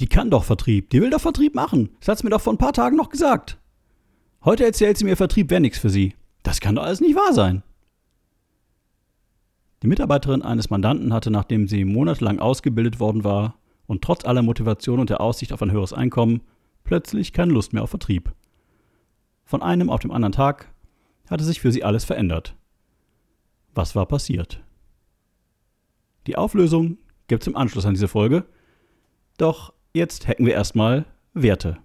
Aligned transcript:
Die 0.00 0.06
kann 0.06 0.30
doch 0.30 0.44
Vertrieb. 0.44 0.90
Die 0.90 1.00
will 1.00 1.10
doch 1.10 1.20
Vertrieb 1.20 1.54
machen. 1.54 1.90
Das 2.00 2.08
hat 2.08 2.18
sie 2.18 2.24
mir 2.24 2.30
doch 2.30 2.40
vor 2.40 2.52
ein 2.52 2.58
paar 2.58 2.72
Tagen 2.72 2.96
noch 2.96 3.08
gesagt. 3.08 3.58
Heute 4.44 4.64
erzählt 4.64 4.96
sie 4.96 5.04
mir, 5.04 5.16
Vertrieb 5.16 5.50
wäre 5.50 5.60
nichts 5.60 5.78
für 5.78 5.90
sie. 5.90 6.14
Das 6.42 6.60
kann 6.60 6.76
doch 6.76 6.84
alles 6.84 7.00
nicht 7.00 7.16
wahr 7.16 7.32
sein. 7.32 7.62
Die 9.82 9.88
Mitarbeiterin 9.88 10.42
eines 10.42 10.70
Mandanten 10.70 11.12
hatte, 11.12 11.30
nachdem 11.30 11.68
sie 11.68 11.84
monatelang 11.84 12.38
ausgebildet 12.38 13.00
worden 13.00 13.24
war 13.24 13.56
und 13.86 14.02
trotz 14.02 14.24
aller 14.24 14.42
Motivation 14.42 15.00
und 15.00 15.10
der 15.10 15.20
Aussicht 15.20 15.52
auf 15.52 15.62
ein 15.62 15.72
höheres 15.72 15.92
Einkommen, 15.92 16.42
plötzlich 16.84 17.32
keine 17.32 17.52
Lust 17.52 17.72
mehr 17.72 17.82
auf 17.82 17.90
Vertrieb. 17.90 18.32
Von 19.44 19.62
einem 19.62 19.90
auf 19.90 20.00
dem 20.00 20.10
anderen 20.10 20.32
Tag 20.32 20.72
hatte 21.28 21.44
sich 21.44 21.60
für 21.60 21.72
sie 21.72 21.84
alles 21.84 22.04
verändert. 22.04 22.56
Was 23.74 23.94
war 23.94 24.06
passiert? 24.06 24.62
Die 26.26 26.36
Auflösung 26.36 26.98
gibt's 27.28 27.46
im 27.46 27.56
Anschluss 27.56 27.86
an 27.86 27.94
diese 27.94 28.08
Folge. 28.08 28.44
Doch 29.38 29.72
jetzt 29.94 30.28
hacken 30.28 30.46
wir 30.46 30.54
erstmal 30.54 31.04
Werte. 31.34 31.78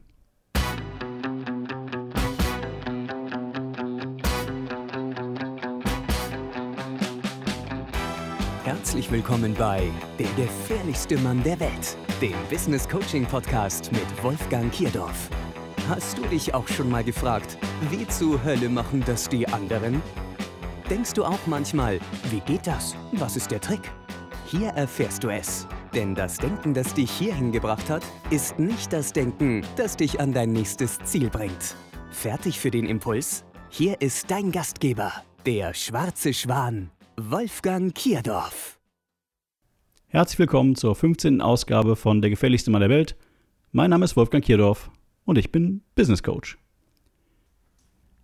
Herzlich 8.63 9.11
willkommen 9.11 9.53
bei 9.55 9.89
Der 10.20 10.27
gefährlichste 10.35 11.17
Mann 11.17 11.44
der 11.44 11.59
Welt, 11.59 11.97
dem 12.21 12.35
Business 12.49 12.88
Coaching 12.88 13.25
Podcast 13.25 13.91
mit 13.91 14.23
Wolfgang 14.23 14.72
Kierdorf. 14.72 15.30
Hast 15.89 16.17
du 16.17 16.22
dich 16.23 16.53
auch 16.53 16.67
schon 16.67 16.89
mal 16.89 17.03
gefragt, 17.03 17.58
wie 17.89 18.08
zur 18.08 18.44
Hölle 18.44 18.70
machen 18.70 19.03
das 19.05 19.27
die 19.27 19.47
anderen? 19.47 20.02
Denkst 20.89 21.13
du 21.13 21.25
auch 21.25 21.39
manchmal, 21.45 21.99
wie 22.30 22.39
geht 22.41 22.67
das? 22.67 22.95
Was 23.13 23.35
ist 23.35 23.52
der 23.52 23.59
Trick? 23.59 23.91
Hier 24.45 24.70
erfährst 24.70 25.23
du 25.23 25.30
es. 25.30 25.67
Denn 25.95 26.15
das 26.15 26.38
Denken, 26.38 26.73
das 26.73 26.95
dich 26.95 27.11
hierhin 27.11 27.52
gebracht 27.52 27.88
hat, 27.88 28.03
ist 28.31 28.57
nicht 28.57 28.91
das 28.91 29.13
Denken, 29.13 29.61
das 29.75 29.95
dich 29.95 30.19
an 30.19 30.33
dein 30.33 30.52
nächstes 30.52 30.97
Ziel 31.03 31.29
bringt. 31.29 31.75
Fertig 32.09 32.59
für 32.59 32.72
den 32.72 32.88
Impuls? 32.88 33.45
Hier 33.69 34.02
ist 34.02 34.31
dein 34.31 34.52
Gastgeber, 34.52 35.11
der 35.45 35.75
schwarze 35.75 36.33
Schwan, 36.33 36.89
Wolfgang 37.16 37.94
Kierdorf. 37.94 38.80
Herzlich 40.08 40.39
willkommen 40.39 40.75
zur 40.75 40.95
15. 40.95 41.41
Ausgabe 41.41 41.95
von 41.95 42.21
Der 42.21 42.31
gefährlichste 42.31 42.71
Mann 42.71 42.81
der 42.81 42.89
Welt. 42.89 43.16
Mein 43.71 43.91
Name 43.91 44.05
ist 44.05 44.16
Wolfgang 44.16 44.44
Kierdorf 44.44 44.89
und 45.25 45.38
ich 45.38 45.52
bin 45.52 45.81
Business 45.94 46.23
Coach. 46.23 46.58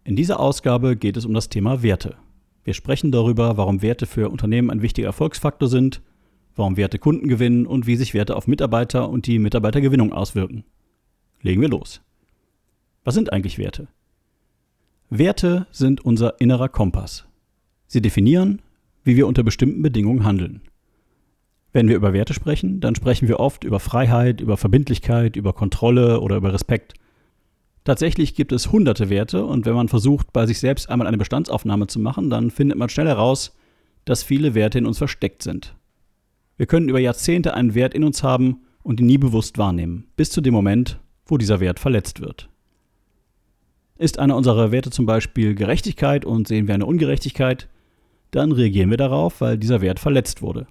In 0.04 0.16
dieser 0.16 0.40
Ausgabe 0.40 0.96
geht 0.96 1.18
es 1.18 1.26
um 1.26 1.36
das 1.36 1.50
Thema 1.50 1.84
Werte. 1.84 2.18
Wir 2.64 2.74
sprechen 2.74 3.12
darüber, 3.12 3.58
warum 3.58 3.84
Werte 3.84 4.08
für 4.08 4.30
Unternehmen 4.30 4.72
ein 4.72 4.82
wichtiger 4.82 5.08
Erfolgsfaktor 5.08 5.70
sind, 5.70 6.02
warum 6.56 6.78
Werte 6.78 7.00
Kunden 7.00 7.28
gewinnen 7.28 7.66
und 7.66 7.88
wie 7.88 7.96
sich 7.96 8.14
Werte 8.14 8.36
auf 8.36 8.48
Mitarbeiter 8.48 9.10
und 9.10 9.28
die 9.28 9.40
Mitarbeitergewinnung 9.40 10.14
auswirken. 10.14 10.64
Legen 11.42 11.62
wir 11.62 11.70
los. 11.70 12.02
Was 13.04 13.16
sind 13.16 13.32
eigentlich 13.32 13.58
Werte? 13.58 13.88
Werte 15.10 15.68
sind 15.72 16.02
unser 16.06 16.40
innerer 16.40 16.70
Kompass. 16.70 17.26
Sie 17.88 18.02
definieren, 18.02 18.62
wie 19.04 19.16
wir 19.16 19.26
unter 19.26 19.44
bestimmten 19.44 19.82
Bedingungen 19.82 20.24
handeln. 20.24 20.62
Wenn 21.72 21.88
wir 21.88 21.96
über 21.96 22.14
Werte 22.14 22.34
sprechen, 22.34 22.80
dann 22.80 22.96
sprechen 22.96 23.28
wir 23.28 23.40
oft 23.40 23.64
über 23.64 23.80
Freiheit, 23.80 24.42
über 24.42 24.58
Verbindlichkeit, 24.58 25.36
über 25.36 25.54
Kontrolle 25.54 26.20
oder 26.20 26.38
über 26.38 26.54
Respekt. 26.54 26.94
Tatsächlich 27.84 28.36
gibt 28.36 28.52
es 28.52 28.72
hunderte 28.72 29.10
Werte 29.10 29.46
und 29.46 29.66
wenn 29.66 29.74
man 29.74 29.88
versucht, 29.88 30.34
bei 30.34 30.46
sich 30.46 30.60
selbst 30.60 30.90
einmal 30.90 31.08
eine 31.08 31.18
Bestandsaufnahme 31.18 31.88
zu 31.88 32.00
machen, 32.00 32.30
dann 32.30 32.52
findet 32.52 32.78
man 32.78 32.90
schnell 32.90 33.08
heraus, 33.08 33.56
dass 34.06 34.24
viele 34.24 34.54
Werte 34.54 34.78
in 34.78 34.86
uns 34.86 34.98
versteckt 34.98 35.44
sind. 35.44 35.76
Wir 36.60 36.66
können 36.66 36.90
über 36.90 37.00
Jahrzehnte 37.00 37.54
einen 37.54 37.74
Wert 37.74 37.94
in 37.94 38.04
uns 38.04 38.22
haben 38.22 38.64
und 38.84 39.00
ihn 39.00 39.06
nie 39.06 39.18
bewusst 39.18 39.58
wahrnehmen, 39.58 40.08
bis 40.18 40.30
zu 40.30 40.42
dem 40.42 40.54
Moment, 40.54 41.00
wo 41.26 41.38
dieser 41.38 41.62
Wert 41.62 41.80
verletzt 41.80 42.20
wird. 42.20 42.50
Ist 43.98 44.20
einer 44.20 44.36
unserer 44.36 44.70
Werte 44.70 44.92
zum 44.92 45.06
Beispiel 45.06 45.56
Gerechtigkeit 45.56 46.26
und 46.26 46.50
sehen 46.50 46.68
wir 46.68 46.74
eine 46.74 46.86
Ungerechtigkeit, 46.86 47.70
dann 48.32 48.52
reagieren 48.52 48.90
wir 48.90 48.98
darauf, 48.98 49.40
weil 49.40 49.58
dieser 49.58 49.80
Wert 49.80 50.02
verletzt 50.02 50.42
wurde. 50.42 50.68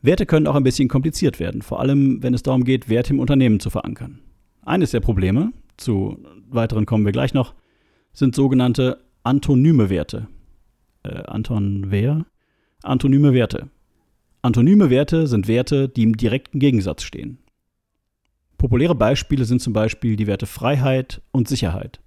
Werte 0.00 0.26
können 0.26 0.46
auch 0.46 0.54
ein 0.54 0.62
bisschen 0.62 0.88
kompliziert 0.88 1.40
werden, 1.40 1.62
vor 1.62 1.80
allem 1.80 2.22
wenn 2.22 2.32
es 2.32 2.44
darum 2.44 2.62
geht, 2.62 2.88
Werte 2.88 3.14
im 3.14 3.18
Unternehmen 3.18 3.58
zu 3.58 3.70
verankern. 3.70 4.20
Eines 4.62 4.92
der 4.92 5.00
Probleme, 5.00 5.52
zu 5.76 6.24
weiteren 6.48 6.86
kommen 6.86 7.04
wir 7.04 7.10
gleich 7.10 7.34
noch, 7.34 7.54
sind 8.12 8.36
sogenannte 8.36 9.00
antonyme 9.24 9.90
Werte. 9.90 10.28
Äh, 11.02 11.24
Anton 11.24 11.86
wer? 11.88 12.26
Antonyme 12.84 13.32
Werte. 13.32 13.70
Antonyme 14.44 14.90
Werte 14.90 15.26
sind 15.26 15.48
Werte, 15.48 15.88
die 15.88 16.02
im 16.02 16.18
direkten 16.18 16.58
Gegensatz 16.58 17.02
stehen. 17.02 17.38
Populäre 18.58 18.94
Beispiele 18.94 19.46
sind 19.46 19.62
zum 19.62 19.72
Beispiel 19.72 20.16
die 20.16 20.26
Werte 20.26 20.44
Freiheit 20.44 21.22
und 21.32 21.48
Sicherheit. 21.48 22.00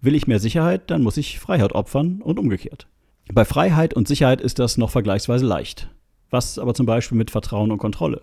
Will 0.00 0.14
ich 0.14 0.28
mehr 0.28 0.38
Sicherheit, 0.38 0.92
dann 0.92 1.02
muss 1.02 1.16
ich 1.16 1.40
Freiheit 1.40 1.72
opfern 1.72 2.22
und 2.22 2.38
umgekehrt. 2.38 2.86
Bei 3.32 3.44
Freiheit 3.44 3.94
und 3.94 4.06
Sicherheit 4.06 4.40
ist 4.40 4.60
das 4.60 4.78
noch 4.78 4.90
vergleichsweise 4.90 5.44
leicht. 5.44 5.90
Was 6.30 6.56
aber 6.56 6.72
zum 6.74 6.86
Beispiel 6.86 7.18
mit 7.18 7.32
Vertrauen 7.32 7.72
und 7.72 7.78
Kontrolle? 7.78 8.22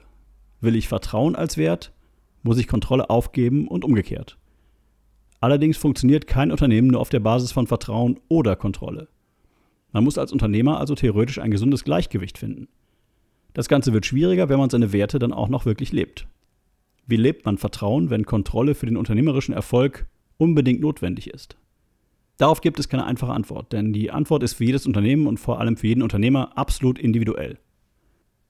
Will 0.61 0.77
ich 0.77 0.87
Vertrauen 0.87 1.35
als 1.35 1.57
Wert, 1.57 1.91
muss 2.43 2.59
ich 2.59 2.67
Kontrolle 2.67 3.09
aufgeben 3.09 3.67
und 3.67 3.83
umgekehrt. 3.83 4.37
Allerdings 5.41 5.75
funktioniert 5.75 6.27
kein 6.27 6.51
Unternehmen 6.51 6.87
nur 6.87 7.01
auf 7.01 7.09
der 7.09 7.19
Basis 7.19 7.51
von 7.51 7.67
Vertrauen 7.67 8.21
oder 8.29 8.55
Kontrolle. 8.55 9.09
Man 9.91 10.05
muss 10.05 10.17
als 10.17 10.31
Unternehmer 10.31 10.79
also 10.79 10.95
theoretisch 10.95 11.39
ein 11.39 11.51
gesundes 11.51 11.83
Gleichgewicht 11.83 12.37
finden. 12.37 12.69
Das 13.59 13.67
Ganze 13.67 13.91
wird 13.91 14.05
schwieriger, 14.05 14.47
wenn 14.47 14.57
man 14.57 14.69
seine 14.69 14.93
Werte 14.93 15.19
dann 15.19 15.33
auch 15.33 15.49
noch 15.49 15.65
wirklich 15.65 15.91
lebt. 15.91 16.25
Wie 17.07 17.17
lebt 17.17 17.45
man 17.45 17.57
Vertrauen, 17.57 18.09
wenn 18.09 18.25
Kontrolle 18.25 18.73
für 18.73 18.85
den 18.85 18.95
unternehmerischen 18.95 19.53
Erfolg 19.53 20.05
unbedingt 20.37 20.79
notwendig 20.79 21.29
ist? 21.29 21.57
Darauf 22.37 22.61
gibt 22.61 22.79
es 22.79 22.87
keine 22.87 23.05
einfache 23.05 23.33
Antwort, 23.33 23.73
denn 23.73 23.91
die 23.91 24.11
Antwort 24.11 24.43
ist 24.43 24.53
für 24.53 24.63
jedes 24.63 24.85
Unternehmen 24.87 25.27
und 25.27 25.41
vor 25.41 25.59
allem 25.59 25.75
für 25.75 25.87
jeden 25.87 26.03
Unternehmer 26.03 26.57
absolut 26.57 26.97
individuell. 26.97 27.59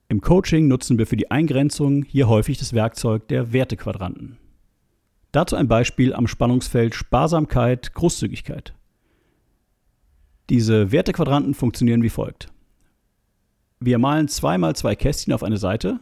Im 0.10 0.22
Coaching 0.22 0.68
nutzen 0.68 1.00
wir 1.00 1.08
für 1.08 1.18
die 1.18 1.32
Eingrenzung 1.32 2.04
hier 2.04 2.28
häufig 2.28 2.60
das 2.60 2.74
Werkzeug 2.74 3.28
der 3.30 3.52
Wertequadranten. 3.52 4.38
Dazu 5.32 5.56
ein 5.56 5.68
Beispiel 5.68 6.14
am 6.14 6.28
Spannungsfeld 6.28 6.94
Sparsamkeit, 6.94 7.96
Großzügigkeit. 7.96 8.76
Diese 10.52 10.92
Wertequadranten 10.92 11.56
funktionieren 11.56 12.04
wie 12.04 12.10
folgt. 12.10 12.50
Wir 13.82 13.98
malen 13.98 14.28
zweimal 14.28 14.76
zwei 14.76 14.98
Kästchen 14.98 15.32
auf 15.32 15.42
eine 15.42 15.56
Seite. 15.56 16.02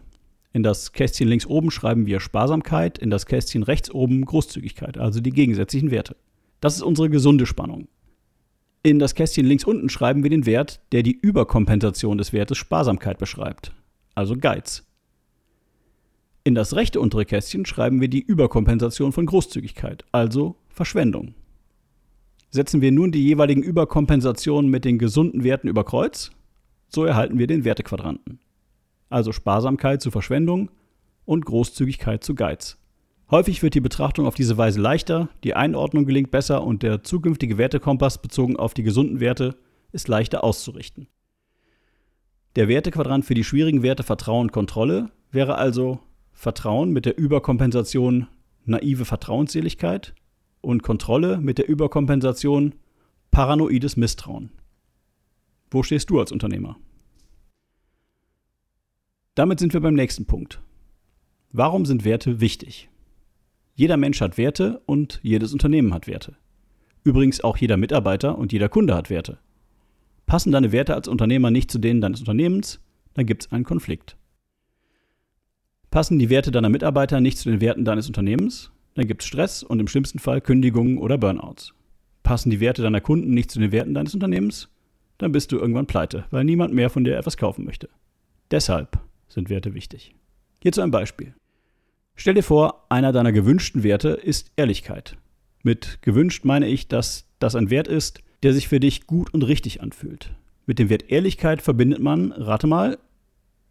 In 0.52 0.64
das 0.64 0.94
Kästchen 0.94 1.28
links 1.28 1.46
oben 1.46 1.70
schreiben 1.70 2.08
wir 2.08 2.20
Sparsamkeit, 2.20 2.98
in 2.98 3.12
das 3.12 3.28
Kästchen 3.28 3.62
rechts 3.62 3.92
oben 3.92 4.26
Großzügigkeit, 4.26 4.98
also 4.98 5.20
die 5.20 5.30
gegensätzlichen 5.30 5.92
Werte. 5.92 6.16
Das 6.60 6.76
ist 6.76 6.82
unsere 6.82 7.12
gesunde 7.12 7.46
Spannung. 7.46 7.88
In 8.82 8.98
das 8.98 9.14
Kästchen 9.14 9.46
links 9.46 9.64
unten 9.64 9.90
schreiben 9.90 10.24
wir 10.24 10.32
den 10.32 10.48
Wert, 10.48 10.80
der 10.92 11.04
die 11.04 11.12
Überkompensation 11.12 12.18
des 12.18 12.34
Wertes 12.34 12.58
Sparsamkeit 12.58 13.20
beschreibt, 13.20 13.74
also 14.16 14.36
Geiz. 14.36 14.84
In 16.44 16.56
das 16.56 16.76
rechte 16.76 17.00
untere 17.00 17.26
Kästchen 17.26 17.68
schreiben 17.68 18.02
wir 18.02 18.08
die 18.08 18.22
Überkompensation 18.22 19.12
von 19.12 19.28
Großzügigkeit, 19.28 20.04
also 20.12 20.56
Verschwendung. 20.70 21.36
Setzen 22.50 22.82
wir 22.82 22.92
nun 22.92 23.12
die 23.12 23.24
jeweiligen 23.24 23.62
Überkompensationen 23.62 24.72
mit 24.72 24.84
den 24.84 24.98
gesunden 24.98 25.44
Werten 25.44 25.68
über 25.68 25.84
Kreuz, 25.84 26.32
so 26.88 27.06
erhalten 27.06 27.40
wir 27.40 27.48
den 27.48 27.66
Wertequadranten. 27.66 28.40
Also 29.10 29.32
Sparsamkeit 29.32 30.02
zu 30.02 30.12
Verschwendung 30.12 30.72
und 31.26 31.46
Großzügigkeit 31.46 32.24
zu 32.24 32.36
Geiz. 32.36 32.78
Häufig 33.30 33.62
wird 33.62 33.74
die 33.74 33.82
Betrachtung 33.82 34.26
auf 34.26 34.36
diese 34.36 34.58
Weise 34.58 34.80
leichter, 34.80 35.30
die 35.44 35.54
Einordnung 35.54 36.06
gelingt 36.06 36.32
besser 36.32 36.64
und 36.64 36.82
der 36.82 37.04
zukünftige 37.04 37.58
Wertekompass 37.58 38.22
bezogen 38.22 38.56
auf 38.56 38.74
die 38.74 38.84
gesunden 38.84 39.20
Werte 39.20 39.56
ist 39.92 40.08
leichter 40.08 40.44
auszurichten. 40.44 41.08
Der 42.56 42.70
Wertequadrant 42.70 43.26
für 43.26 43.34
die 43.34 43.44
schwierigen 43.44 43.84
Werte 43.84 44.04
Vertrauen 44.04 44.48
und 44.48 44.52
Kontrolle 44.52 45.12
wäre 45.32 45.58
also 45.58 46.00
Vertrauen 46.32 46.92
mit 46.92 47.06
der 47.06 47.18
Überkompensation 47.18 48.28
naive 48.66 49.06
Vertrauensseligkeit 49.06 50.14
und 50.62 50.84
Kontrolle 50.84 51.38
mit 51.38 51.58
der 51.58 51.68
Überkompensation 51.68 52.76
paranoides 53.32 53.98
Misstrauen. 53.98 54.52
Wo 55.70 55.84
stehst 55.84 56.10
du 56.10 56.20
als 56.20 56.32
Unternehmer? 56.32 56.78
Damit 59.36 59.60
sind 59.60 59.74
wir 59.74 59.82
beim 59.82 59.94
nächsten 59.94 60.26
Punkt. 60.26 60.62
Warum 61.52 61.86
sind 61.86 62.06
Werte 62.06 62.40
wichtig? 62.40 62.90
Jeder 63.76 63.98
Mensch 63.98 64.22
hat 64.22 64.38
Werte 64.38 64.82
und 64.86 65.20
jedes 65.24 65.54
Unternehmen 65.54 65.94
hat 65.94 66.08
Werte. 66.08 66.36
Übrigens 67.04 67.44
auch 67.44 67.58
jeder 67.58 67.78
Mitarbeiter 67.78 68.38
und 68.38 68.52
jeder 68.52 68.70
Kunde 68.70 68.96
hat 68.96 69.10
Werte. 69.10 69.38
Passen 70.26 70.52
deine 70.52 70.72
Werte 70.72 70.96
als 70.96 71.08
Unternehmer 71.08 71.52
nicht 71.52 71.70
zu 71.70 71.80
denen 71.80 72.02
deines 72.02 72.20
Unternehmens, 72.22 72.82
dann 73.14 73.26
gibt 73.26 73.44
es 73.44 73.52
einen 73.52 73.64
Konflikt. 73.64 74.18
Passen 75.92 76.20
die 76.20 76.30
Werte 76.30 76.52
deiner 76.52 76.70
Mitarbeiter 76.70 77.22
nicht 77.22 77.38
zu 77.38 77.50
den 77.50 77.62
Werten 77.62 77.86
deines 77.86 78.08
Unternehmens, 78.08 78.72
dann 78.96 79.08
gibt 79.08 79.22
es 79.22 79.28
Stress 79.28 79.64
und 79.64 79.80
im 79.80 79.88
schlimmsten 79.88 80.20
Fall 80.20 80.42
Kündigungen 80.42 80.98
oder 80.98 81.18
Burnouts. 81.18 81.74
Passen 82.24 82.50
die 82.50 82.60
Werte 82.60 82.82
deiner 82.82 83.02
Kunden 83.02 83.34
nicht 83.34 83.52
zu 83.52 83.60
den 83.60 83.72
Werten 83.72 83.94
deines 83.94 84.14
Unternehmens, 84.14 84.70
dann 85.18 85.32
bist 85.32 85.52
du 85.52 85.58
irgendwann 85.58 85.88
pleite, 85.88 86.26
weil 86.32 86.44
niemand 86.44 86.74
mehr 86.74 86.90
von 86.90 87.04
dir 87.04 87.18
etwas 87.18 87.38
kaufen 87.38 87.66
möchte. 87.66 87.90
Deshalb 88.52 89.00
sind 89.28 89.50
Werte 89.50 89.74
wichtig. 89.74 90.16
Hierzu 90.62 90.82
ein 90.82 90.92
Beispiel. 90.92 91.34
Stell 92.16 92.34
dir 92.34 92.44
vor, 92.44 92.86
einer 92.90 93.12
deiner 93.12 93.32
gewünschten 93.32 93.84
Werte 93.84 94.10
ist 94.10 94.52
Ehrlichkeit. 94.56 95.18
Mit 95.64 96.02
gewünscht 96.02 96.46
meine 96.46 96.68
ich, 96.68 96.88
dass 96.88 97.28
das 97.40 97.56
ein 97.56 97.70
Wert 97.70 97.88
ist, 97.88 98.24
der 98.44 98.54
sich 98.54 98.68
für 98.68 98.80
dich 98.80 99.06
gut 99.06 99.34
und 99.34 99.44
richtig 99.44 99.82
anfühlt. 99.82 100.34
Mit 100.66 100.80
dem 100.80 100.90
Wert 100.90 101.10
Ehrlichkeit 101.10 101.62
verbindet 101.62 102.00
man, 102.00 102.32
rate 102.32 102.68
mal, 102.68 102.98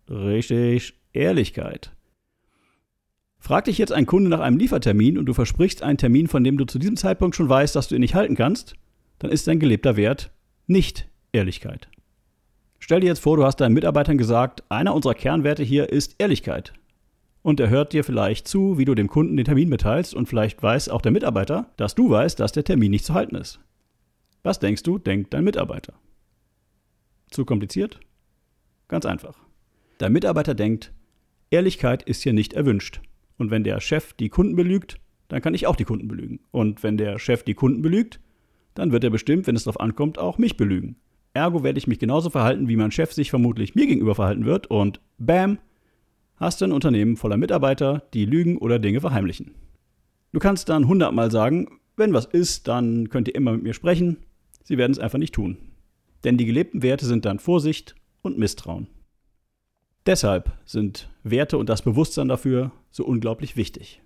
richtig, 0.08 0.94
Ehrlichkeit. 1.12 1.92
Frag 3.38 3.64
dich 3.64 3.78
jetzt 3.78 3.92
ein 3.92 4.06
Kunde 4.06 4.28
nach 4.28 4.40
einem 4.40 4.58
Liefertermin 4.58 5.18
und 5.18 5.26
du 5.26 5.34
versprichst 5.34 5.82
einen 5.82 5.98
Termin, 5.98 6.26
von 6.26 6.42
dem 6.42 6.56
du 6.56 6.64
zu 6.64 6.78
diesem 6.78 6.96
Zeitpunkt 6.96 7.36
schon 7.36 7.48
weißt, 7.48 7.76
dass 7.76 7.88
du 7.88 7.94
ihn 7.94 8.00
nicht 8.00 8.14
halten 8.14 8.34
kannst, 8.34 8.74
dann 9.18 9.30
ist 9.30 9.46
dein 9.46 9.60
gelebter 9.60 9.96
Wert 9.96 10.30
nicht 10.66 11.08
Ehrlichkeit. 11.36 11.88
Stell 12.78 13.00
dir 13.00 13.06
jetzt 13.06 13.20
vor, 13.20 13.36
du 13.36 13.44
hast 13.44 13.60
deinen 13.60 13.74
Mitarbeitern 13.74 14.18
gesagt, 14.18 14.62
einer 14.68 14.94
unserer 14.94 15.14
Kernwerte 15.14 15.62
hier 15.62 15.90
ist 15.90 16.16
Ehrlichkeit. 16.18 16.72
Und 17.42 17.60
er 17.60 17.70
hört 17.70 17.92
dir 17.92 18.02
vielleicht 18.02 18.48
zu, 18.48 18.76
wie 18.78 18.84
du 18.84 18.94
dem 18.94 19.08
Kunden 19.08 19.36
den 19.36 19.44
Termin 19.44 19.68
mitteilst 19.68 20.14
und 20.14 20.28
vielleicht 20.28 20.62
weiß 20.62 20.88
auch 20.88 21.00
der 21.00 21.12
Mitarbeiter, 21.12 21.70
dass 21.76 21.94
du 21.94 22.10
weißt, 22.10 22.40
dass 22.40 22.52
der 22.52 22.64
Termin 22.64 22.90
nicht 22.90 23.04
zu 23.04 23.14
halten 23.14 23.36
ist. 23.36 23.60
Was 24.42 24.58
denkst 24.58 24.82
du, 24.82 24.98
denkt 24.98 25.32
dein 25.34 25.44
Mitarbeiter? 25.44 25.94
Zu 27.30 27.44
kompliziert? 27.44 28.00
Ganz 28.88 29.06
einfach. 29.06 29.36
Dein 29.98 30.12
Mitarbeiter 30.12 30.54
denkt, 30.54 30.92
Ehrlichkeit 31.50 32.02
ist 32.02 32.22
hier 32.22 32.32
nicht 32.32 32.52
erwünscht. 32.52 33.00
Und 33.38 33.50
wenn 33.50 33.64
der 33.64 33.80
Chef 33.80 34.12
die 34.14 34.28
Kunden 34.28 34.56
belügt, 34.56 34.98
dann 35.28 35.42
kann 35.42 35.54
ich 35.54 35.66
auch 35.66 35.76
die 35.76 35.84
Kunden 35.84 36.08
belügen. 36.08 36.40
Und 36.50 36.82
wenn 36.82 36.96
der 36.96 37.18
Chef 37.18 37.42
die 37.42 37.54
Kunden 37.54 37.82
belügt, 37.82 38.20
dann 38.74 38.92
wird 38.92 39.04
er 39.04 39.10
bestimmt, 39.10 39.46
wenn 39.46 39.56
es 39.56 39.64
darauf 39.64 39.80
ankommt, 39.80 40.18
auch 40.18 40.38
mich 40.38 40.56
belügen. 40.56 40.96
Ergo 41.36 41.62
werde 41.62 41.78
ich 41.78 41.86
mich 41.86 41.98
genauso 41.98 42.30
verhalten, 42.30 42.68
wie 42.68 42.76
mein 42.76 42.90
Chef 42.90 43.12
sich 43.12 43.30
vermutlich 43.30 43.74
mir 43.74 43.86
gegenüber 43.86 44.14
verhalten 44.14 44.44
wird. 44.44 44.66
Und 44.68 45.00
bam, 45.18 45.58
hast 46.36 46.60
du 46.60 46.64
ein 46.64 46.72
Unternehmen 46.72 47.16
voller 47.16 47.36
Mitarbeiter, 47.36 48.02
die 48.14 48.24
lügen 48.24 48.58
oder 48.58 48.78
Dinge 48.78 49.00
verheimlichen. 49.00 49.54
Du 50.32 50.38
kannst 50.38 50.68
dann 50.68 50.88
hundertmal 50.88 51.30
sagen, 51.30 51.78
wenn 51.96 52.12
was 52.12 52.26
ist, 52.26 52.68
dann 52.68 53.08
könnt 53.08 53.28
ihr 53.28 53.34
immer 53.34 53.52
mit 53.52 53.62
mir 53.62 53.74
sprechen. 53.74 54.18
Sie 54.64 54.76
werden 54.76 54.92
es 54.92 54.98
einfach 54.98 55.18
nicht 55.18 55.34
tun. 55.34 55.56
Denn 56.24 56.36
die 56.36 56.46
gelebten 56.46 56.82
Werte 56.82 57.06
sind 57.06 57.24
dann 57.24 57.38
Vorsicht 57.38 57.94
und 58.22 58.38
Misstrauen. 58.38 58.88
Deshalb 60.04 60.52
sind 60.64 61.08
Werte 61.24 61.58
und 61.58 61.68
das 61.68 61.82
Bewusstsein 61.82 62.28
dafür 62.28 62.72
so 62.90 63.04
unglaublich 63.04 63.56
wichtig. 63.56 64.02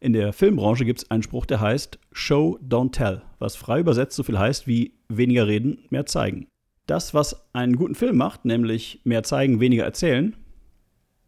In 0.00 0.12
der 0.12 0.32
Filmbranche 0.32 0.84
gibt 0.84 1.00
es 1.00 1.10
einen 1.10 1.22
Spruch, 1.22 1.46
der 1.46 1.60
heißt 1.60 1.98
Show, 2.12 2.58
don't 2.62 2.92
tell, 2.92 3.22
was 3.38 3.56
frei 3.56 3.80
übersetzt 3.80 4.16
so 4.16 4.22
viel 4.22 4.38
heißt 4.38 4.66
wie 4.66 4.92
weniger 5.08 5.46
reden, 5.46 5.78
mehr 5.90 6.06
zeigen. 6.06 6.46
Das, 6.88 7.12
was 7.12 7.44
einen 7.52 7.76
guten 7.76 7.94
Film 7.94 8.16
macht, 8.16 8.46
nämlich 8.46 9.02
mehr 9.04 9.22
zeigen, 9.22 9.60
weniger 9.60 9.84
erzählen, 9.84 10.34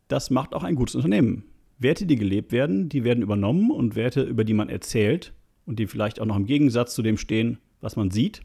das 0.08 0.30
macht 0.30 0.54
auch 0.54 0.64
ein 0.64 0.74
gutes 0.74 0.94
Unternehmen. 0.94 1.44
Werte, 1.78 2.06
die 2.06 2.16
gelebt 2.16 2.50
werden, 2.50 2.88
die 2.88 3.04
werden 3.04 3.22
übernommen 3.22 3.70
und 3.70 3.94
Werte, 3.94 4.22
über 4.22 4.44
die 4.44 4.54
man 4.54 4.70
erzählt 4.70 5.34
und 5.66 5.78
die 5.78 5.86
vielleicht 5.86 6.18
auch 6.18 6.24
noch 6.24 6.36
im 6.36 6.46
Gegensatz 6.46 6.94
zu 6.94 7.02
dem 7.02 7.18
stehen, 7.18 7.58
was 7.82 7.94
man 7.94 8.10
sieht, 8.10 8.40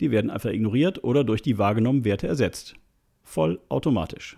die 0.00 0.10
werden 0.10 0.30
einfach 0.30 0.50
ignoriert 0.50 1.02
oder 1.02 1.24
durch 1.24 1.40
die 1.40 1.56
wahrgenommenen 1.56 2.04
Werte 2.04 2.26
ersetzt. 2.26 2.74
Voll 3.22 3.58
automatisch. 3.70 4.36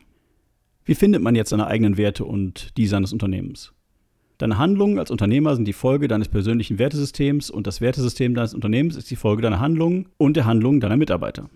Wie 0.84 0.94
findet 0.94 1.20
man 1.20 1.34
jetzt 1.34 1.50
seine 1.50 1.66
eigenen 1.66 1.96
Werte 1.96 2.24
und 2.24 2.76
die 2.76 2.86
seines 2.86 3.12
Unternehmens? 3.12 3.72
Deine 4.38 4.56
Handlungen 4.56 5.00
als 5.00 5.10
Unternehmer 5.10 5.56
sind 5.56 5.66
die 5.66 5.72
Folge 5.72 6.06
deines 6.06 6.28
persönlichen 6.28 6.78
Wertesystems 6.78 7.50
und 7.50 7.66
das 7.66 7.80
Wertesystem 7.80 8.36
deines 8.36 8.54
Unternehmens 8.54 8.94
ist 8.94 9.10
die 9.10 9.16
Folge 9.16 9.42
deiner 9.42 9.58
Handlungen 9.58 10.06
und 10.16 10.36
der 10.36 10.44
Handlungen 10.46 10.78
deiner 10.78 10.96
Mitarbeiter. 10.96 11.50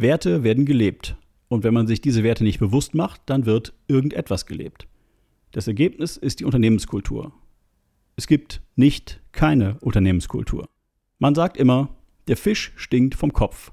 Werte 0.00 0.44
werden 0.44 0.64
gelebt 0.64 1.16
und 1.48 1.64
wenn 1.64 1.74
man 1.74 1.86
sich 1.86 2.00
diese 2.00 2.22
Werte 2.22 2.44
nicht 2.44 2.58
bewusst 2.58 2.94
macht, 2.94 3.22
dann 3.26 3.46
wird 3.46 3.72
irgendetwas 3.88 4.46
gelebt. 4.46 4.86
Das 5.52 5.66
Ergebnis 5.66 6.16
ist 6.16 6.40
die 6.40 6.44
Unternehmenskultur. 6.44 7.32
Es 8.16 8.26
gibt 8.26 8.60
nicht 8.76 9.20
keine 9.32 9.78
Unternehmenskultur. 9.80 10.68
Man 11.18 11.34
sagt 11.34 11.56
immer, 11.56 11.88
der 12.28 12.36
Fisch 12.36 12.72
stinkt 12.76 13.14
vom 13.14 13.32
Kopf. 13.32 13.72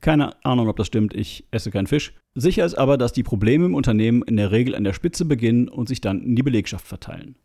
Keine 0.00 0.44
Ahnung, 0.44 0.68
ob 0.68 0.76
das 0.76 0.86
stimmt, 0.86 1.14
ich 1.14 1.46
esse 1.50 1.70
keinen 1.70 1.86
Fisch. 1.86 2.12
Sicher 2.34 2.66
ist 2.66 2.74
aber, 2.74 2.98
dass 2.98 3.12
die 3.12 3.22
Probleme 3.22 3.64
im 3.64 3.74
Unternehmen 3.74 4.22
in 4.22 4.36
der 4.36 4.52
Regel 4.52 4.74
an 4.74 4.84
der 4.84 4.92
Spitze 4.92 5.24
beginnen 5.24 5.68
und 5.68 5.88
sich 5.88 6.00
dann 6.00 6.22
in 6.22 6.36
die 6.36 6.42
Belegschaft 6.42 6.86
verteilen. 6.86 7.36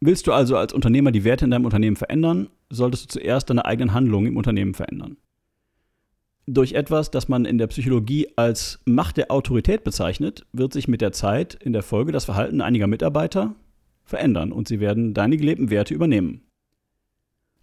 Willst 0.00 0.28
du 0.28 0.32
also 0.32 0.56
als 0.56 0.72
Unternehmer 0.72 1.10
die 1.10 1.24
Werte 1.24 1.44
in 1.44 1.50
deinem 1.50 1.64
Unternehmen 1.64 1.96
verändern, 1.96 2.48
solltest 2.70 3.04
du 3.04 3.08
zuerst 3.18 3.50
deine 3.50 3.64
eigenen 3.64 3.92
Handlungen 3.92 4.28
im 4.28 4.36
Unternehmen 4.36 4.74
verändern. 4.74 5.16
Durch 6.50 6.72
etwas, 6.72 7.10
das 7.10 7.28
man 7.28 7.44
in 7.44 7.58
der 7.58 7.66
Psychologie 7.66 8.26
als 8.36 8.80
Macht 8.86 9.18
der 9.18 9.30
Autorität 9.30 9.84
bezeichnet, 9.84 10.46
wird 10.54 10.72
sich 10.72 10.88
mit 10.88 11.02
der 11.02 11.12
Zeit 11.12 11.52
in 11.62 11.74
der 11.74 11.82
Folge 11.82 12.10
das 12.10 12.24
Verhalten 12.24 12.62
einiger 12.62 12.86
Mitarbeiter 12.86 13.54
verändern 14.02 14.50
und 14.50 14.66
sie 14.66 14.80
werden 14.80 15.12
deine 15.12 15.36
gelebten 15.36 15.68
Werte 15.68 15.92
übernehmen. 15.92 16.40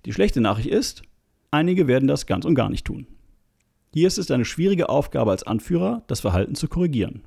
Die 0.06 0.14
schlechte 0.14 0.40
Nachricht 0.40 0.70
ist, 0.70 1.02
einige 1.50 1.88
werden 1.88 2.08
das 2.08 2.28
ganz 2.28 2.46
und 2.46 2.54
gar 2.54 2.70
nicht 2.70 2.86
tun. 2.86 3.08
Hier 3.92 4.06
ist 4.06 4.20
es 4.20 4.30
eine 4.30 4.46
schwierige 4.46 4.88
Aufgabe 4.88 5.32
als 5.32 5.42
Anführer, 5.42 6.04
das 6.06 6.20
Verhalten 6.20 6.54
zu 6.54 6.68
korrigieren. 6.68 7.24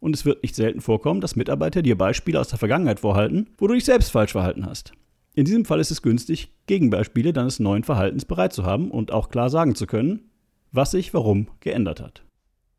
Und 0.00 0.16
es 0.16 0.24
wird 0.24 0.42
nicht 0.42 0.56
selten 0.56 0.80
vorkommen, 0.80 1.20
dass 1.20 1.36
Mitarbeiter 1.36 1.82
dir 1.82 1.96
Beispiele 1.96 2.40
aus 2.40 2.48
der 2.48 2.58
Vergangenheit 2.58 2.98
vorhalten, 2.98 3.50
wo 3.58 3.68
du 3.68 3.74
dich 3.74 3.84
selbst 3.84 4.10
falsch 4.10 4.32
verhalten 4.32 4.66
hast. 4.66 4.92
In 5.36 5.44
diesem 5.44 5.64
Fall 5.64 5.78
ist 5.78 5.92
es 5.92 6.02
günstig, 6.02 6.50
Gegenbeispiele 6.66 7.32
deines 7.32 7.60
neuen 7.60 7.84
Verhaltens 7.84 8.24
bereit 8.24 8.52
zu 8.52 8.64
haben 8.64 8.90
und 8.90 9.12
auch 9.12 9.28
klar 9.28 9.50
sagen 9.50 9.76
zu 9.76 9.86
können, 9.86 10.29
was 10.72 10.92
sich 10.92 11.12
warum 11.14 11.48
geändert 11.60 12.00
hat. 12.00 12.24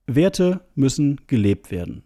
Werte 0.08 0.62
müssen 0.76 1.22
gelebt 1.28 1.72
werden. 1.72 2.04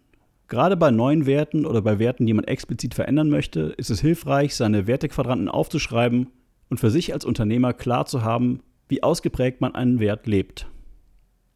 Gerade 0.48 0.76
bei 0.76 0.90
neuen 0.90 1.26
Werten 1.26 1.66
oder 1.66 1.82
bei 1.82 1.98
Werten, 1.98 2.26
die 2.26 2.32
man 2.32 2.44
explizit 2.44 2.94
verändern 2.94 3.30
möchte, 3.30 3.74
ist 3.76 3.90
es 3.90 4.00
hilfreich, 4.00 4.54
seine 4.54 4.86
Wertequadranten 4.86 5.48
aufzuschreiben 5.48 6.28
und 6.68 6.78
für 6.78 6.90
sich 6.90 7.12
als 7.12 7.24
Unternehmer 7.24 7.72
klar 7.72 8.06
zu 8.06 8.22
haben, 8.22 8.60
wie 8.88 9.02
ausgeprägt 9.02 9.60
man 9.60 9.74
einen 9.74 9.98
Wert 9.98 10.26
lebt. 10.26 10.68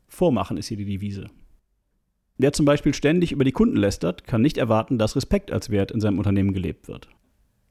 Vormachen 0.09 0.57
ist 0.57 0.67
hier 0.67 0.77
die 0.77 0.85
Devise. 0.85 1.27
Wer 2.37 2.53
zum 2.53 2.67
Beispiel 2.67 2.95
ständig 2.95 3.33
über 3.33 3.45
die 3.45 3.53
Kunden 3.53 3.77
lästert, 3.77 4.27
kann 4.27 4.43
nicht 4.43 4.59
erwarten, 4.59 4.99
dass 4.99 5.15
Respekt 5.15 5.53
als 5.53 5.71
Wert 5.71 5.93
in 5.93 6.01
seinem 6.01 6.19
Unternehmen 6.19 6.53
gelebt 6.53 6.89
wird. 6.89 7.09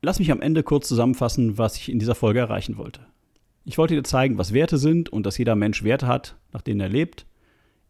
Lass 0.02 0.20
mich 0.20 0.32
am 0.32 0.42
Ende 0.42 0.64
kurz 0.64 0.88
zusammenfassen, 0.88 1.58
was 1.58 1.76
ich 1.76 1.90
in 1.90 2.00
dieser 2.00 2.16
Folge 2.16 2.40
erreichen 2.40 2.78
wollte. 2.78 3.02
Ich 3.70 3.78
wollte 3.78 3.94
dir 3.94 4.04
zeigen, 4.04 4.40
was 4.40 4.52
Werte 4.52 4.80
sind 4.80 5.10
und 5.10 5.28
dass 5.28 5.38
jeder 5.38 5.56
Mensch 5.56 5.84
Werte 5.84 6.08
hat, 6.08 6.36
nach 6.54 6.64
denen 6.64 6.80
er 6.80 6.90
lebt, 6.90 7.28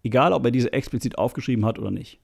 egal 0.04 0.34
ob 0.34 0.44
er 0.44 0.52
diese 0.52 0.74
explizit 0.74 1.18
aufgeschrieben 1.18 1.64
hat 1.64 1.80
oder 1.80 1.90
nicht. 1.90 2.20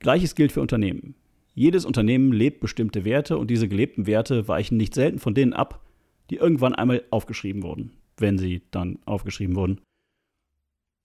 Gleiches 0.00 0.34
gilt 0.34 0.50
für 0.50 0.60
Unternehmen. 0.60 1.14
Jedes 1.54 1.84
Unternehmen 1.84 2.32
lebt 2.32 2.58
bestimmte 2.58 3.04
Werte 3.04 3.38
und 3.38 3.48
diese 3.48 3.68
gelebten 3.68 4.08
Werte 4.08 4.48
weichen 4.48 4.76
nicht 4.76 4.92
selten 4.92 5.20
von 5.20 5.34
denen 5.34 5.52
ab, 5.52 5.86
die 6.30 6.34
irgendwann 6.34 6.74
einmal 6.74 7.04
aufgeschrieben 7.10 7.62
wurden, 7.62 7.92
wenn 8.16 8.38
sie 8.38 8.62
dann 8.72 8.98
aufgeschrieben 9.04 9.54
wurden. 9.54 9.80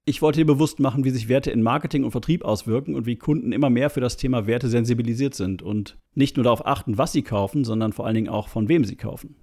Ich 0.05 0.24
wollte 0.24 0.39
dir 0.39 0.48
bewusst 0.48 0.79
machen, 0.79 1.03
wie 1.03 1.12
sich 1.12 1.29
Werte 1.29 1.51
in 1.51 1.62
Marketing 1.62 2.03
und 2.03 2.10
Vertrieb 2.10 2.43
auswirken 2.43 2.95
und 2.95 3.05
wie 3.05 3.17
Kunden 3.17 3.51
immer 3.51 3.69
mehr 3.69 3.91
für 3.91 4.01
das 4.01 4.17
Thema 4.17 4.48
Werte 4.48 4.69
sensibilisiert 4.69 5.36
sind 5.36 5.62
und 5.62 6.00
nicht 6.15 6.36
nur 6.36 6.45
darauf 6.45 6.65
achten, 6.65 6.98
was 6.98 7.12
sie 7.12 7.22
kaufen, 7.22 7.63
sondern 7.63 7.93
vor 7.93 8.07
allen 8.07 8.15
Dingen 8.15 8.29
auch 8.29 8.48
von 8.48 8.69
wem 8.69 8.86
sie 8.86 8.95
kaufen. 8.95 9.36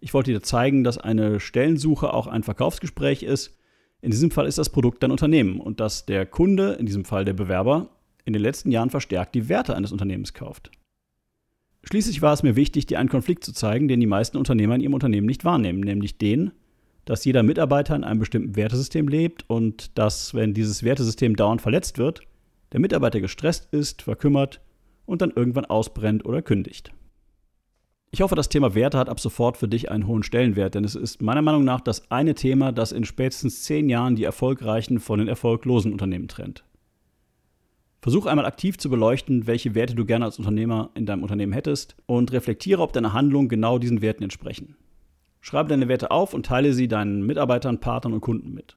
Ich 0.00 0.14
wollte 0.14 0.32
dir 0.32 0.42
zeigen, 0.42 0.82
dass 0.82 0.98
eine 0.98 1.40
Stellensuche 1.40 2.12
auch 2.12 2.26
ein 2.26 2.42
Verkaufsgespräch 2.42 3.22
ist. 3.22 3.58
In 4.00 4.10
diesem 4.10 4.30
Fall 4.30 4.46
ist 4.46 4.56
das 4.56 4.70
Produkt 4.70 5.02
dein 5.02 5.10
Unternehmen 5.10 5.60
und 5.60 5.78
dass 5.78 6.06
der 6.06 6.24
Kunde, 6.24 6.72
in 6.72 6.86
diesem 6.86 7.04
Fall 7.04 7.26
der 7.26 7.34
Bewerber, 7.34 7.90
in 8.24 8.32
den 8.32 8.42
letzten 8.42 8.70
Jahren 8.70 8.90
verstärkt 8.90 9.34
die 9.34 9.48
Werte 9.48 9.76
eines 9.76 9.92
Unternehmens 9.92 10.32
kauft. 10.32 10.70
Schließlich 11.82 12.22
war 12.22 12.32
es 12.32 12.42
mir 12.42 12.56
wichtig, 12.56 12.86
dir 12.86 12.98
einen 12.98 13.08
Konflikt 13.08 13.44
zu 13.44 13.52
zeigen, 13.52 13.88
den 13.88 14.00
die 14.00 14.06
meisten 14.06 14.36
Unternehmer 14.36 14.74
in 14.74 14.80
ihrem 14.80 14.94
Unternehmen 14.94 15.26
nicht 15.26 15.44
wahrnehmen, 15.44 15.80
nämlich 15.80 16.18
den, 16.18 16.52
dass 17.04 17.24
jeder 17.24 17.42
Mitarbeiter 17.42 17.96
in 17.96 18.04
einem 18.04 18.20
bestimmten 18.20 18.56
Wertesystem 18.56 19.08
lebt 19.08 19.44
und 19.48 19.98
dass, 19.98 20.34
wenn 20.34 20.54
dieses 20.54 20.82
Wertesystem 20.82 21.36
dauernd 21.36 21.62
verletzt 21.62 21.98
wird, 21.98 22.22
der 22.72 22.80
Mitarbeiter 22.80 23.20
gestresst 23.20 23.72
ist, 23.72 24.02
verkümmert 24.02 24.60
und 25.06 25.22
dann 25.22 25.32
irgendwann 25.34 25.64
ausbrennt 25.64 26.24
oder 26.24 26.42
kündigt. 26.42 26.92
Ich 28.12 28.22
hoffe, 28.22 28.34
das 28.34 28.48
Thema 28.48 28.74
Werte 28.74 28.98
hat 28.98 29.08
ab 29.08 29.20
sofort 29.20 29.56
für 29.56 29.68
dich 29.68 29.90
einen 29.90 30.08
hohen 30.08 30.24
Stellenwert, 30.24 30.74
denn 30.74 30.82
es 30.82 30.96
ist 30.96 31.22
meiner 31.22 31.42
Meinung 31.42 31.62
nach 31.62 31.80
das 31.80 32.10
eine 32.10 32.34
Thema, 32.34 32.72
das 32.72 32.90
in 32.90 33.04
spätestens 33.04 33.62
zehn 33.62 33.88
Jahren 33.88 34.16
die 34.16 34.24
erfolgreichen 34.24 34.98
von 34.98 35.20
den 35.20 35.28
erfolglosen 35.28 35.92
Unternehmen 35.92 36.26
trennt. 36.26 36.64
Versuch 38.02 38.26
einmal 38.26 38.46
aktiv 38.46 38.78
zu 38.78 38.90
beleuchten, 38.90 39.46
welche 39.46 39.76
Werte 39.76 39.94
du 39.94 40.04
gerne 40.04 40.24
als 40.24 40.38
Unternehmer 40.38 40.90
in 40.94 41.06
deinem 41.06 41.22
Unternehmen 41.22 41.52
hättest 41.52 41.96
und 42.06 42.32
reflektiere, 42.32 42.82
ob 42.82 42.92
deine 42.92 43.12
Handlungen 43.12 43.48
genau 43.48 43.78
diesen 43.78 44.00
Werten 44.00 44.24
entsprechen. 44.24 44.74
Schreibe 45.40 45.68
deine 45.68 45.86
Werte 45.86 46.10
auf 46.10 46.34
und 46.34 46.46
teile 46.46 46.72
sie 46.72 46.88
deinen 46.88 47.24
Mitarbeitern, 47.24 47.78
Partnern 47.78 48.14
und 48.14 48.22
Kunden 48.22 48.52
mit. 48.52 48.76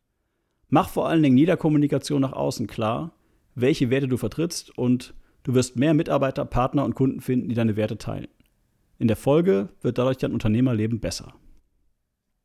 Mach 0.70 0.90
vor 0.90 1.08
allen 1.08 1.24
Dingen 1.24 1.36
in 1.36 1.40
jeder 1.40 1.58
Kommunikation 1.58 2.22
nach 2.22 2.34
außen 2.34 2.68
klar, 2.68 3.13
welche 3.56 3.90
Werte 3.90 4.08
du 4.08 4.18
vertrittst 4.18 4.78
und 4.78 5.16
du 5.42 5.56
wirst 5.56 5.75
mehr 5.75 5.94
Mitarbeiter, 5.96 6.46
Partner 6.46 6.86
und 6.86 6.94
Kunden 6.94 7.20
finden, 7.20 7.50
die 7.50 7.56
deine 7.56 7.75
Werte 7.75 7.98
teilen. 7.98 8.28
In 9.00 9.07
der 9.07 9.17
Folge 9.17 9.69
wird 9.81 9.97
dadurch 9.97 10.17
dein 10.17 10.33
Unternehmerleben 10.33 11.00
besser. 11.00 11.33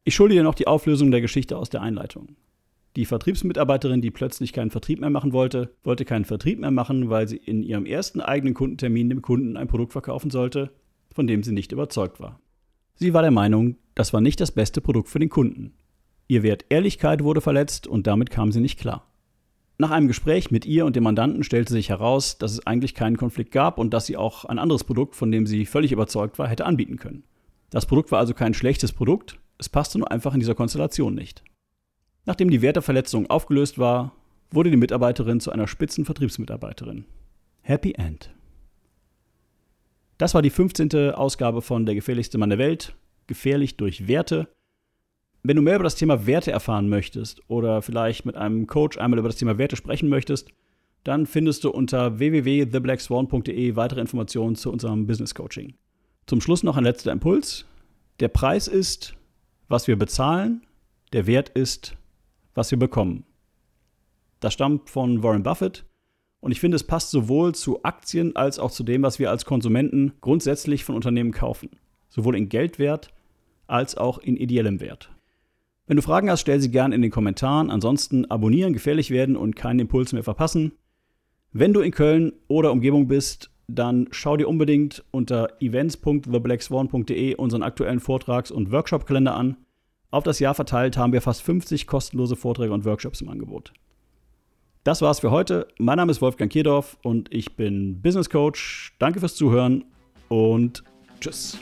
Ich 0.05 0.15
schulde 0.15 0.35
dir 0.35 0.43
noch 0.43 0.55
die 0.55 0.67
Auflösung 0.67 1.11
der 1.11 1.21
Geschichte 1.21 1.57
aus 1.57 1.69
der 1.69 1.83
Einleitung. 1.83 2.37
Die 2.97 3.05
Vertriebsmitarbeiterin, 3.05 4.01
die 4.01 4.11
plötzlich 4.11 4.53
keinen 4.53 4.71
Vertrieb 4.71 5.01
mehr 5.01 5.11
machen 5.11 5.33
wollte, 5.33 5.75
wollte 5.85 6.05
keinen 6.05 6.25
Vertrieb 6.25 6.59
mehr 6.59 6.71
machen, 6.71 7.11
weil 7.11 7.29
sie 7.29 7.37
in 7.37 7.63
ihrem 7.63 7.87
ersten 7.87 8.21
eigenen 8.21 8.55
Kundentermin 8.55 9.11
dem 9.11 9.23
Kunden 9.23 9.57
ein 9.57 9.69
Produkt 9.69 9.93
verkaufen 9.93 10.31
sollte, 10.31 10.73
von 11.13 11.27
dem 11.27 11.43
sie 11.43 11.53
nicht 11.53 11.73
überzeugt 11.73 12.21
war. 12.21 12.41
Sie 12.95 13.15
war 13.15 13.23
der 13.23 13.31
Meinung, 13.31 13.77
das 13.95 14.13
war 14.13 14.21
nicht 14.21 14.41
das 14.41 14.51
beste 14.51 14.81
Produkt 14.81 15.09
für 15.09 15.19
den 15.19 15.29
Kunden. 15.29 15.75
Ihr 16.27 16.43
Wert 16.43 16.65
Ehrlichkeit 16.69 17.23
wurde 17.23 17.41
verletzt 17.41 17.87
und 17.87 18.07
damit 18.07 18.31
kam 18.31 18.51
sie 18.51 18.61
nicht 18.61 18.79
klar. 18.79 19.08
Nach 19.81 19.93
einem 19.93 20.09
Gespräch 20.09 20.51
mit 20.51 20.67
ihr 20.67 20.85
und 20.85 20.97
dem 20.97 21.05
Mandanten 21.05 21.45
stellte 21.45 21.73
sich 21.73 21.89
heraus, 21.89 22.37
dass 22.37 22.51
es 22.51 22.67
eigentlich 22.67 22.95
keinen 22.95 23.17
Konflikt 23.17 23.53
gab 23.53 23.79
und 23.79 23.95
dass 23.95 24.07
sie 24.07 24.17
auch 24.17 24.45
ein 24.45 24.59
anderes 24.59 24.83
Produkt, 24.83 25.15
von 25.15 25.31
dem 25.31 25.47
sie 25.47 25.67
völlig 25.67 25.93
überzeugt 25.93 26.37
war, 26.41 26.49
hätte 26.49 26.67
anbieten 26.67 26.97
können. 26.97 27.23
Das 27.71 27.87
Produkt 27.87 28.11
war 28.11 28.19
also 28.19 28.35
kein 28.35 28.55
schlechtes 28.55 28.93
Produkt, 28.93 29.39
es 29.57 29.69
passte 29.69 29.99
nur 29.99 30.11
einfach 30.11 30.35
in 30.35 30.41
dieser 30.41 30.57
Konstellation 30.57 31.15
nicht. 31.15 31.45
Nachdem 32.27 32.51
die 32.51 32.61
Werteverletzung 32.61 33.31
aufgelöst 33.31 33.79
war, 33.79 34.13
wurde 34.51 34.71
die 34.71 34.77
Mitarbeiterin 34.77 35.39
zu 35.39 35.53
einer 35.53 35.69
Spitzenvertriebsmitarbeiterin. 35.69 37.05
Happy 37.63 37.93
End. 37.93 38.35
Das 40.17 40.35
war 40.35 40.43
die 40.43 40.51
15. 40.51 41.13
Ausgabe 41.13 41.63
von 41.63 41.87
Der 41.87 41.95
gefährlichste 41.95 42.39
Mann 42.39 42.51
der 42.51 42.59
Welt, 42.59 42.97
gefährlich 43.29 43.77
durch 43.77 44.09
Werte. 44.09 44.49
Wenn 45.43 45.57
du 45.57 45.63
mehr 45.63 45.77
über 45.77 45.85
das 45.85 45.95
Thema 45.95 46.27
Werte 46.27 46.51
erfahren 46.51 46.89
möchtest 46.89 47.41
oder 47.49 47.81
vielleicht 47.83 48.27
mit 48.27 48.37
einem 48.37 48.67
Coach 48.67 48.99
einmal 48.99 49.19
über 49.19 49.29
das 49.29 49.37
Thema 49.37 49.59
Werte 49.59 49.77
sprechen 49.77 50.09
möchtest, 50.09 50.51
dann 51.05 51.27
findest 51.27 51.65
du 51.65 51.71
unter 51.71 52.19
www.theblackswan.de 52.19 53.77
weitere 53.77 54.01
Informationen 54.01 54.57
zu 54.57 54.73
unserem 54.73 55.07
Business 55.07 55.35
Coaching. 55.35 55.75
Zum 56.27 56.41
Schluss 56.41 56.63
noch 56.63 56.77
ein 56.77 56.85
letzter 56.85 57.13
Impuls. 57.13 57.67
Der 58.21 58.29
Preis 58.29 58.69
ist, 58.69 59.15
was 59.69 59.87
wir 59.87 59.97
bezahlen, 59.97 60.67
der 61.13 61.27
Wert 61.27 61.51
ist, 61.51 61.97
was 62.55 62.71
wir 62.71 62.79
bekommen. 62.79 63.25
Das 64.41 64.53
stammt 64.53 64.91
von 64.91 65.23
Warren 65.23 65.43
Buffett 65.45 65.85
und 66.41 66.53
ich 66.53 66.61
finde, 66.61 66.77
es 66.77 66.85
passt 66.85 67.11
sowohl 67.11 67.55
zu 67.55 67.83
Aktien 67.85 68.37
als 68.37 68.59
auch 68.59 68.71
zu 68.71 68.83
dem, 68.83 69.03
was 69.03 69.19
wir 69.19 69.31
als 69.31 69.45
Konsumenten 69.45 70.13
grundsätzlich 70.21 70.85
von 70.85 70.95
Unternehmen 70.95 71.33
kaufen. 71.33 71.71
Sowohl 72.09 72.37
in 72.37 72.49
Geldwert 72.49 73.11
als 73.67 73.97
auch 73.97 74.19
in 74.19 74.37
ideellem 74.37 74.81
Wert. 74.81 75.11
Wenn 75.89 75.97
du 75.97 76.03
Fragen 76.03 76.31
hast, 76.31 76.43
stell 76.43 76.61
sie 76.61 76.71
gerne 76.71 76.95
in 76.95 77.01
den 77.01 77.11
Kommentaren. 77.11 77.71
Ansonsten 77.71 78.27
abonnieren, 78.27 78.75
gefährlich 78.75 79.11
werden 79.11 79.37
und 79.37 79.57
keinen 79.57 79.81
Impuls 79.81 80.13
mehr 80.13 80.23
verpassen. 80.23 80.73
Wenn 81.53 81.73
du 81.73 81.81
in 81.81 81.93
Köln 81.93 82.35
oder 82.47 82.73
Umgebung 82.73 83.09
bist, 83.09 83.51
dann 83.69 84.07
schau 84.11 84.37
dir 84.37 84.49
unbedingt 84.49 85.03
unter 85.13 85.49
events.theblackswan.de 85.61 87.37
unseren 87.37 87.63
aktuellen 87.63 88.01
Vortrags- 88.01 88.51
und 88.51 88.71
Workshop-Kalender 88.71 89.35
an. 89.35 89.57
Auf 90.11 90.25
das 90.25 90.41
Jahr 90.41 90.55
verteilt 90.55 90.99
haben 90.99 91.15
wir 91.15 91.23
fast 91.23 91.41
50 91.43 91.87
kostenlose 91.87 92.37
Vorträge 92.37 92.75
und 92.75 92.85
Workshops 92.85 93.23
im 93.23 93.31
Angebot. 93.31 93.73
Das 94.85 95.01
war's 95.01 95.21
für 95.21 95.31
heute. 95.31 95.69
Mein 95.79 95.97
Name 95.97 96.11
ist 96.11 96.21
Wolfgang 96.21 96.53
Kierdorf 96.53 96.99
und 97.03 97.33
ich 97.33 97.57
bin 97.57 98.03
Business 98.03 98.29
Coach. 98.29 98.95
Danke 98.99 99.21
fürs 99.21 99.37
Zuhören 99.37 99.85
und 100.29 100.85
tschüss. 101.21 101.59